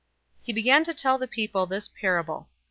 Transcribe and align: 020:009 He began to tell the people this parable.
020:009 0.39 0.45
He 0.47 0.53
began 0.53 0.83
to 0.83 0.95
tell 0.95 1.19
the 1.19 1.27
people 1.27 1.67
this 1.67 1.87
parable. 1.87 2.47